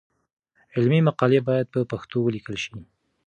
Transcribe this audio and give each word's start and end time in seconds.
علمي 0.75 0.99
مقالې 1.09 1.39
باید 1.47 1.67
په 1.73 1.79
پښتو 1.91 2.17
ولیکل 2.21 2.55
شي. 2.63 2.71